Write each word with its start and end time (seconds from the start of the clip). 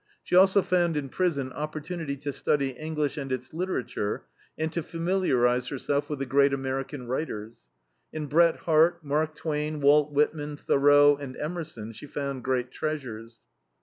She 0.23 0.35
also 0.35 0.63
found 0.63 0.97
in 0.97 1.09
prison 1.09 1.51
opportunity 1.53 2.17
to 2.17 2.33
study 2.33 2.69
English 2.71 3.17
and 3.19 3.31
its 3.31 3.53
literature, 3.53 4.23
and 4.57 4.73
to 4.73 4.81
familiarize 4.81 5.67
herself 5.67 6.09
with 6.09 6.17
the 6.17 6.25
great 6.25 6.53
American 6.53 7.05
writers. 7.05 7.65
In 8.11 8.25
Bret 8.25 8.61
Harte, 8.61 9.03
Mark 9.03 9.35
Twain, 9.35 9.79
Walt 9.79 10.11
Whitman, 10.11 10.57
Thoreau, 10.57 11.15
and 11.17 11.37
Emerson 11.37 11.91
she 11.91 12.07
found 12.07 12.43
great 12.43 12.71
treasures. 12.71 13.43